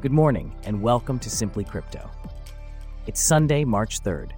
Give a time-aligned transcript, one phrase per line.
[0.00, 2.10] Good morning, and welcome to Simply Crypto.
[3.06, 4.30] It's Sunday, March 3rd.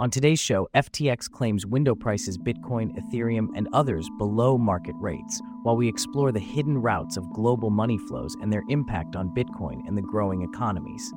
[0.00, 5.76] On today's show, FTX claims window prices Bitcoin, Ethereum, and others below market rates, while
[5.76, 9.96] we explore the hidden routes of global money flows and their impact on Bitcoin and
[9.96, 11.12] the growing economies.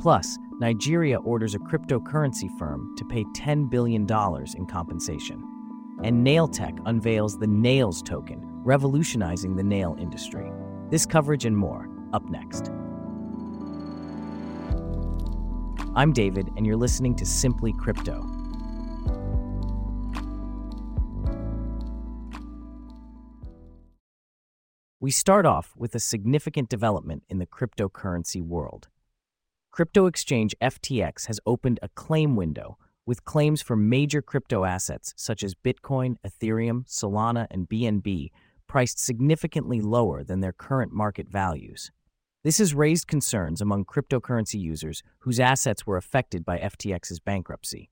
[0.00, 4.06] Plus, Nigeria orders a cryptocurrency firm to pay $10 billion
[4.56, 5.44] in compensation.
[6.02, 10.50] And Nailtech unveils the Nails token, revolutionizing the nail industry.
[10.90, 12.70] This coverage and more, up next.
[15.94, 18.24] I'm David, and you're listening to Simply Crypto.
[24.98, 28.88] We start off with a significant development in the cryptocurrency world.
[29.70, 35.42] Crypto exchange FTX has opened a claim window with claims for major crypto assets such
[35.42, 38.30] as Bitcoin, Ethereum, Solana, and BNB
[38.68, 41.90] priced significantly lower than their current market values.
[42.44, 47.90] This has raised concerns among cryptocurrency users whose assets were affected by FTX's bankruptcy.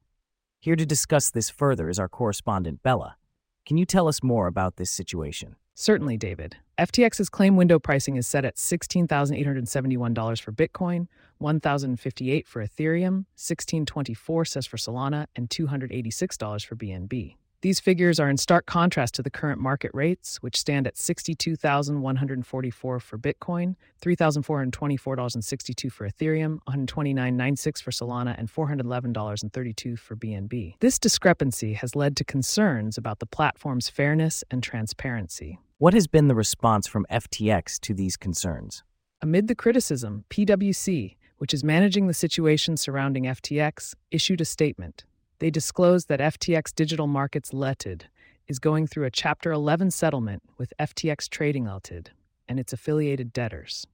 [0.60, 3.16] Here to discuss this further is our correspondent, Bella.
[3.64, 5.56] Can you tell us more about this situation?
[5.74, 6.56] Certainly, David.
[6.78, 11.08] FTX's claim window pricing is set at $16,871 for Bitcoin,
[11.42, 17.36] $1,058 for Ethereum, $1,624 says for Solana, and $286 for BNB.
[17.62, 23.00] These figures are in stark contrast to the current market rates, which stand at 62,144
[23.00, 30.74] for Bitcoin, $3,424.62 for Ethereum, $129.96 for Solana, and $411.32 for BNB.
[30.80, 35.58] This discrepancy has led to concerns about the platform's fairness and transparency.
[35.78, 38.82] What has been the response from FTX to these concerns?
[39.22, 45.04] Amid the criticism, PwC, which is managing the situation surrounding FTX, issued a statement.
[45.38, 48.02] They disclosed that FTX Digital Markets Ltd
[48.48, 52.06] is going through a Chapter 11 settlement with FTX Trading Ltd
[52.48, 53.86] and its affiliated debtors.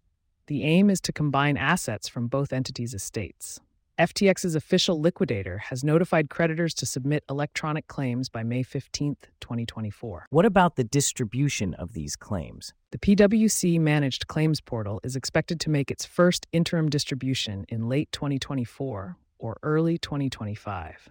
[0.47, 3.61] The aim is to combine assets from both entities' estates.
[3.98, 10.27] FTX's official liquidator has notified creditors to submit electronic claims by May 15, 2024.
[10.31, 12.73] What about the distribution of these claims?
[12.92, 18.11] The PwC managed claims portal is expected to make its first interim distribution in late
[18.13, 21.11] 2024 or early 2025.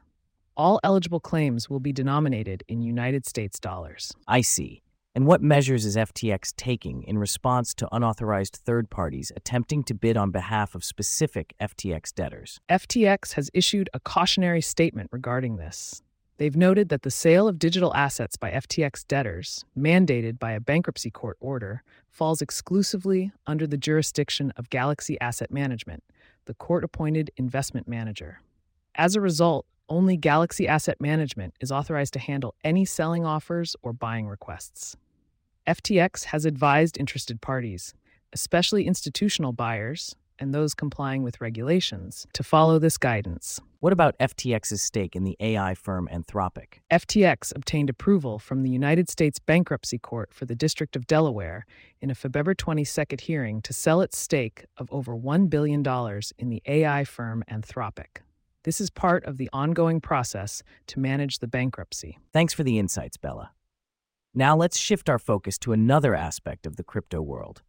[0.61, 4.13] All eligible claims will be denominated in United States dollars.
[4.27, 4.83] I see.
[5.15, 10.17] And what measures is FTX taking in response to unauthorized third parties attempting to bid
[10.17, 12.59] on behalf of specific FTX debtors?
[12.69, 16.03] FTX has issued a cautionary statement regarding this.
[16.37, 21.09] They've noted that the sale of digital assets by FTX debtors, mandated by a bankruptcy
[21.09, 26.03] court order, falls exclusively under the jurisdiction of Galaxy Asset Management,
[26.45, 28.41] the court appointed investment manager.
[28.93, 33.91] As a result, only Galaxy Asset Management is authorized to handle any selling offers or
[33.91, 34.95] buying requests.
[35.67, 37.93] FTX has advised interested parties,
[38.31, 43.59] especially institutional buyers and those complying with regulations, to follow this guidance.
[43.79, 46.79] What about FTX's stake in the AI firm Anthropic?
[46.89, 51.65] FTX obtained approval from the United States Bankruptcy Court for the District of Delaware
[51.99, 55.83] in a February 22nd hearing to sell its stake of over $1 billion
[56.39, 58.21] in the AI firm Anthropic.
[58.63, 62.19] This is part of the ongoing process to manage the bankruptcy.
[62.31, 63.53] Thanks for the insights, Bella.
[64.35, 67.63] Now let's shift our focus to another aspect of the crypto world.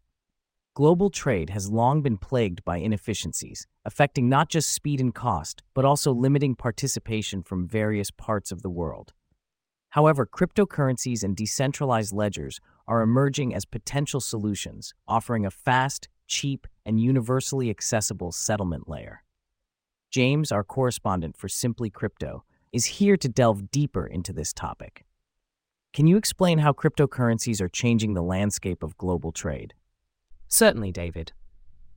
[0.75, 5.86] Global trade has long been plagued by inefficiencies, affecting not just speed and cost, but
[5.86, 9.14] also limiting participation from various parts of the world.
[9.91, 17.00] However, cryptocurrencies and decentralized ledgers are emerging as potential solutions, offering a fast, cheap, and
[17.00, 19.22] universally accessible settlement layer.
[20.12, 25.06] James, our correspondent for Simply Crypto, is here to delve deeper into this topic.
[25.95, 29.72] Can you explain how cryptocurrencies are changing the landscape of global trade?
[30.49, 31.33] Certainly, David.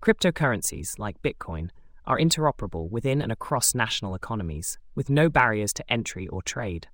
[0.02, 1.72] Cryptocurrencies, like Bitcoin,
[2.06, 6.88] are interoperable within and across national economies, with no barriers to entry or trade.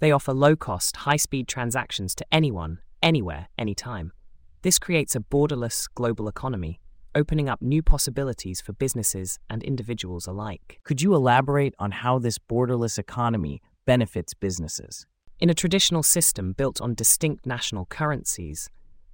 [0.00, 4.12] They offer low cost, high speed transactions to anyone, anywhere, anytime.
[4.60, 6.78] This creates a borderless global economy
[7.18, 10.78] opening up new possibilities for businesses and individuals alike.
[10.84, 15.04] Could you elaborate on how this borderless economy benefits businesses?
[15.40, 18.70] In a traditional system built on distinct national currencies,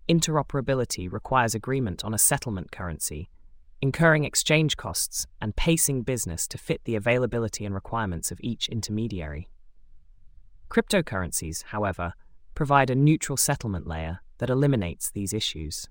[0.06, 3.30] interoperability requires agreement on a settlement currency,
[3.80, 9.48] incurring exchange costs and pacing business to fit the availability and requirements of each intermediary.
[10.70, 12.12] Cryptocurrencies, however,
[12.54, 15.88] provide a neutral settlement layer that eliminates these issues.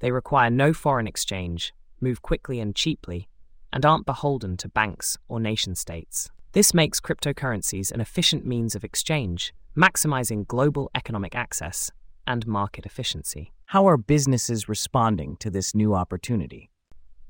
[0.00, 3.28] They require no foreign exchange, move quickly and cheaply,
[3.72, 6.30] and aren't beholden to banks or nation states.
[6.52, 11.90] This makes cryptocurrencies an efficient means of exchange, maximizing global economic access
[12.26, 13.52] and market efficiency.
[13.66, 16.70] How are businesses responding to this new opportunity?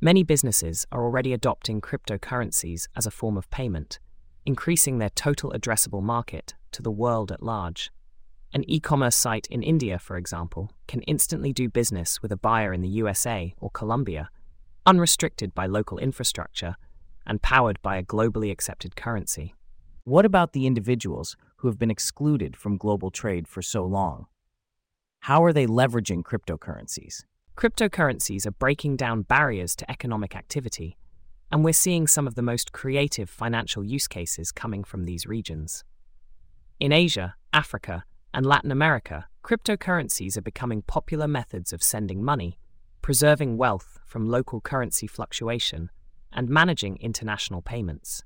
[0.00, 3.98] Many businesses are already adopting cryptocurrencies as a form of payment,
[4.44, 7.90] increasing their total addressable market to the world at large.
[8.56, 12.72] An e commerce site in India, for example, can instantly do business with a buyer
[12.72, 14.30] in the USA or Colombia,
[14.86, 16.76] unrestricted by local infrastructure
[17.26, 19.54] and powered by a globally accepted currency.
[20.04, 24.24] What about the individuals who have been excluded from global trade for so long?
[25.20, 27.24] How are they leveraging cryptocurrencies?
[27.58, 30.96] Cryptocurrencies are breaking down barriers to economic activity,
[31.52, 35.84] and we're seeing some of the most creative financial use cases coming from these regions.
[36.80, 38.04] In Asia, Africa,
[38.36, 42.58] and Latin America, cryptocurrencies are becoming popular methods of sending money,
[43.00, 45.88] preserving wealth from local currency fluctuation,
[46.34, 48.22] and managing international payments.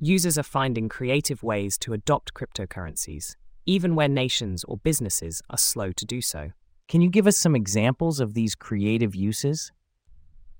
[0.00, 5.92] Users are finding creative ways to adopt cryptocurrencies, even where nations or businesses are slow
[5.92, 6.50] to do so.
[6.88, 9.70] Can you give us some examples of these creative uses?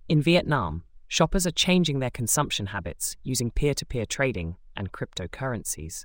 [0.08, 6.04] In Vietnam, shoppers are changing their consumption habits using peer to peer trading and cryptocurrencies.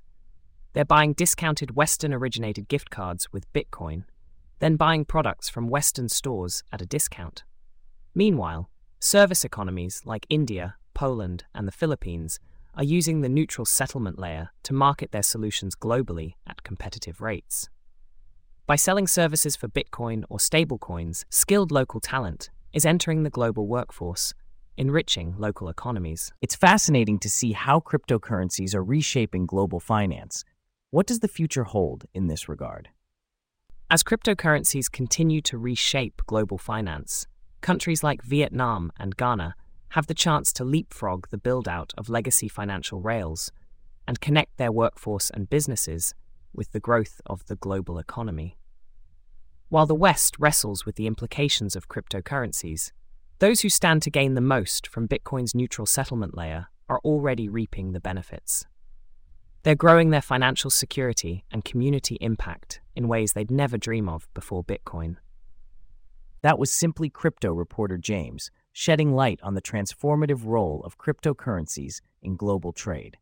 [0.73, 4.05] They're buying discounted Western originated gift cards with Bitcoin,
[4.59, 7.43] then buying products from Western stores at a discount.
[8.15, 12.39] Meanwhile, service economies like India, Poland, and the Philippines
[12.75, 17.69] are using the neutral settlement layer to market their solutions globally at competitive rates.
[18.65, 24.33] By selling services for Bitcoin or stablecoins, skilled local talent is entering the global workforce,
[24.75, 26.31] enriching local economies.
[26.41, 30.43] It's fascinating to see how cryptocurrencies are reshaping global finance.
[30.93, 32.89] What does the future hold in this regard?
[33.89, 37.25] As cryptocurrencies continue to reshape global finance,
[37.61, 39.55] countries like Vietnam and Ghana
[39.89, 43.51] have the chance to leapfrog the build out of legacy financial rails
[44.07, 46.13] and connect their workforce and businesses
[46.53, 48.59] with the growth of the global economy.
[49.69, 52.91] While the West wrestles with the implications of cryptocurrencies,
[53.39, 57.93] those who stand to gain the most from Bitcoin's neutral settlement layer are already reaping
[57.93, 58.67] the benefits.
[59.63, 64.61] They're growing their financial security and community impact in ways they'd never dream of before
[64.61, 65.15] Bitcoin.
[66.41, 72.35] That was simply crypto reporter James shedding light on the transformative role of cryptocurrencies in
[72.35, 73.17] global trade.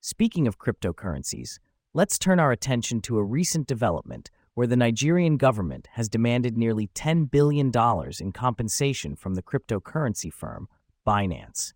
[0.00, 1.60] Speaking of cryptocurrencies,
[1.94, 6.88] let's turn our attention to a recent development where the Nigerian government has demanded nearly
[6.88, 7.70] $10 billion
[8.20, 10.68] in compensation from the cryptocurrency firm
[11.06, 11.72] Binance.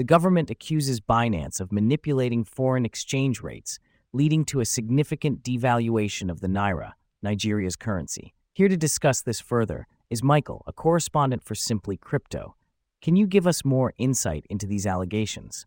[0.00, 3.78] The government accuses Binance of manipulating foreign exchange rates,
[4.14, 6.92] leading to a significant devaluation of the naira,
[7.22, 8.32] Nigeria's currency.
[8.54, 12.56] Here to discuss this further is Michael, a correspondent for Simply Crypto.
[13.02, 15.66] Can you give us more insight into these allegations?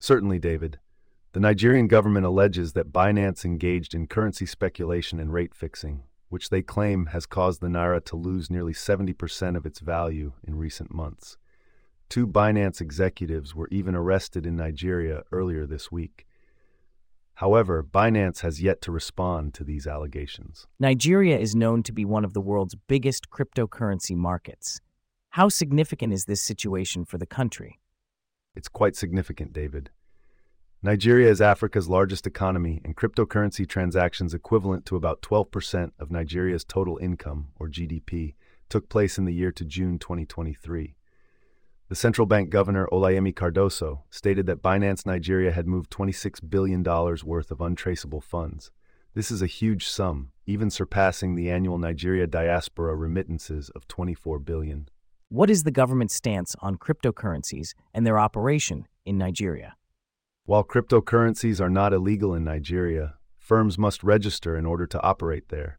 [0.00, 0.80] Certainly, David.
[1.32, 6.62] The Nigerian government alleges that Binance engaged in currency speculation and rate fixing, which they
[6.62, 11.36] claim has caused the naira to lose nearly 70% of its value in recent months.
[12.08, 16.26] Two Binance executives were even arrested in Nigeria earlier this week.
[17.34, 20.66] However, Binance has yet to respond to these allegations.
[20.80, 24.80] Nigeria is known to be one of the world's biggest cryptocurrency markets.
[25.30, 27.78] How significant is this situation for the country?
[28.54, 29.90] It's quite significant, David.
[30.82, 36.96] Nigeria is Africa's largest economy, and cryptocurrency transactions equivalent to about 12% of Nigeria's total
[36.98, 38.34] income, or GDP,
[38.70, 40.94] took place in the year to June 2023.
[41.88, 47.52] The central bank governor Olayemi Cardoso stated that Binance Nigeria had moved $26 billion worth
[47.52, 48.72] of untraceable funds.
[49.14, 54.88] This is a huge sum, even surpassing the annual Nigeria diaspora remittances of 24 billion.
[55.28, 59.76] What is the government's stance on cryptocurrencies and their operation in Nigeria?
[60.44, 65.78] While cryptocurrencies are not illegal in Nigeria, firms must register in order to operate there.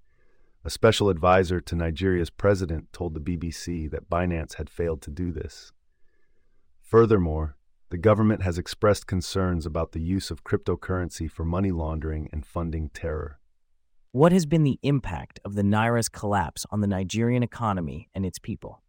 [0.63, 5.33] A special advisor to Nigeria's president told the BBC that Binance had failed to do
[5.33, 5.73] this.
[6.88, 7.58] Furthermore,
[7.89, 12.88] the government has expressed concerns about the use of cryptocurrency for money laundering and funding
[12.94, 13.41] terror.
[14.13, 18.39] What has been the impact of the Naira's collapse on the Nigerian economy and its
[18.39, 18.84] people?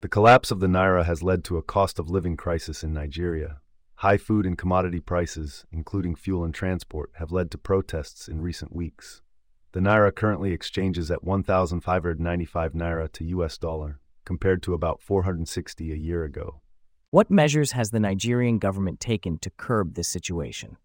[0.00, 3.58] The collapse of the Naira has led to a cost of living crisis in Nigeria.
[3.94, 8.74] High food and commodity prices, including fuel and transport, have led to protests in recent
[8.74, 9.22] weeks.
[9.70, 15.94] The Naira currently exchanges at 1,595 Naira to US dollar, compared to about 460 a
[15.96, 16.60] year ago.
[17.12, 20.76] What measures has the Nigerian government taken to curb this situation?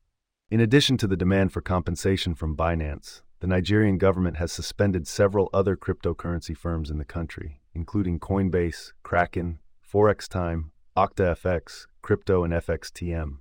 [0.52, 5.50] In addition to the demand for compensation from Binance, the Nigerian government has suspended several
[5.52, 13.38] other cryptocurrency firms in the country, including Coinbase, Kraken, Forex Time, OctaFX, Crypto, and FXTM.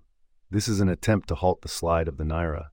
[0.50, 2.68] This is an attempt to halt the slide of the Naira.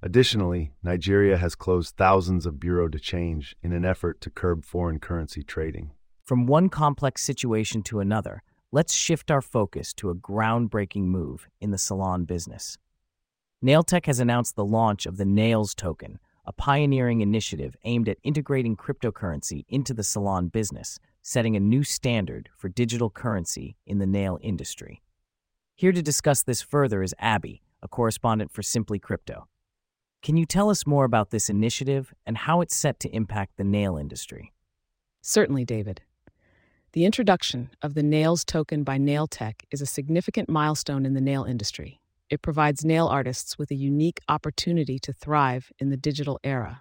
[0.00, 5.00] Additionally, Nigeria has closed thousands of bureau de change in an effort to curb foreign
[5.00, 5.90] currency trading.
[6.24, 11.70] From one complex situation to another, let's shift our focus to a groundbreaking move in
[11.70, 12.76] the salon business.
[13.64, 18.76] Nailtech has announced the launch of the Nails token, a pioneering initiative aimed at integrating
[18.76, 24.38] cryptocurrency into the salon business, setting a new standard for digital currency in the nail
[24.40, 25.02] industry.
[25.74, 29.46] Here to discuss this further is Abby, a correspondent for Simply Crypto.
[30.22, 33.64] Can you tell us more about this initiative and how it's set to impact the
[33.64, 34.52] nail industry?
[35.20, 36.02] Certainly, David.
[36.92, 41.44] The introduction of the Nails token by Nailtech is a significant milestone in the nail
[41.44, 42.00] industry.
[42.30, 46.80] It provides nail artists with a unique opportunity to thrive in the digital era.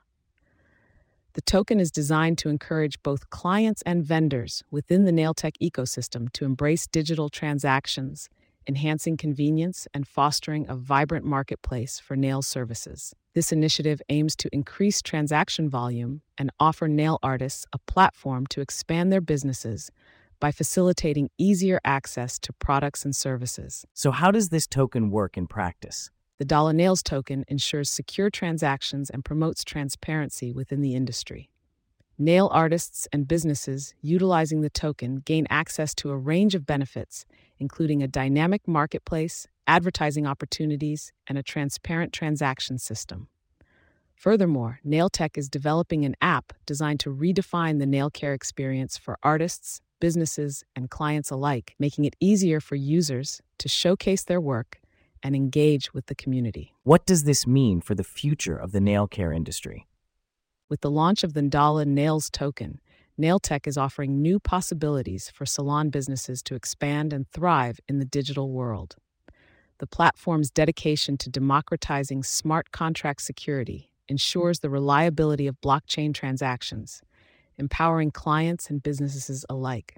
[1.33, 6.45] The token is designed to encourage both clients and vendors within the Nailtech ecosystem to
[6.45, 8.29] embrace digital transactions,
[8.65, 13.13] enhancing convenience and fostering a vibrant marketplace for nail services.
[13.37, 19.13] This initiative aims to increase transaction volume and offer nail artists a platform to expand
[19.13, 19.91] their businesses
[20.39, 23.85] by facilitating easier access to products and services.
[23.93, 26.09] So, how does this token work in practice?
[26.39, 31.51] The Dollar Nails token ensures secure transactions and promotes transparency within the industry.
[32.17, 37.23] Nail artists and businesses utilizing the token gain access to a range of benefits,
[37.59, 43.27] including a dynamic marketplace, advertising opportunities, and a transparent transaction system.
[44.15, 49.81] Furthermore, Nailtech is developing an app designed to redefine the nail care experience for artists,
[49.99, 54.79] businesses, and clients alike, making it easier for users to showcase their work
[55.21, 56.73] and engage with the community.
[56.83, 59.87] What does this mean for the future of the nail care industry?
[60.69, 62.81] With the launch of the Dollar Nails token,
[63.19, 68.51] Nailtech is offering new possibilities for salon businesses to expand and thrive in the digital
[68.51, 68.95] world.
[69.79, 77.01] The platform's dedication to democratizing smart contract security ensures the reliability of blockchain transactions
[77.59, 79.95] empowering clients and businesses alike.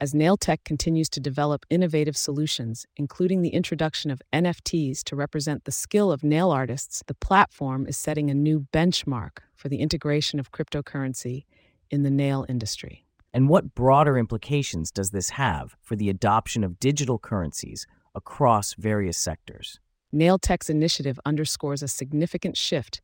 [0.00, 5.72] As Nailtech continues to develop innovative solutions, including the introduction of NFTs to represent the
[5.72, 10.52] skill of nail artists, the platform is setting a new benchmark for the integration of
[10.52, 11.44] cryptocurrency
[11.90, 13.04] in the nail industry.
[13.34, 19.16] And what broader implications does this have for the adoption of digital currencies across various
[19.16, 19.80] sectors?
[20.12, 23.00] Nailtech's initiative underscores a significant shift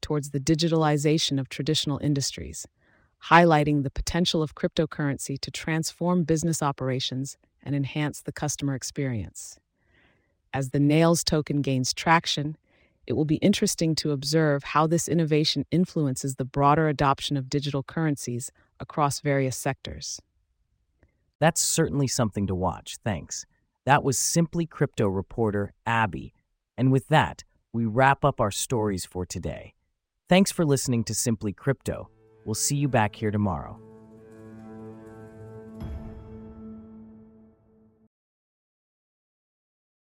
[0.00, 2.66] towards the digitalization of traditional industries
[3.28, 9.58] highlighting the potential of cryptocurrency to transform business operations and enhance the customer experience.
[10.52, 12.56] As the Nails token gains traction,
[13.06, 17.82] it will be interesting to observe how this innovation influences the broader adoption of digital
[17.82, 20.20] currencies across various sectors.
[21.38, 23.46] That's certainly something to watch, thanks.
[23.90, 26.32] That was Simply Crypto reporter Abby.
[26.78, 27.42] And with that,
[27.72, 29.74] we wrap up our stories for today.
[30.28, 32.08] Thanks for listening to Simply Crypto.
[32.44, 33.80] We'll see you back here tomorrow.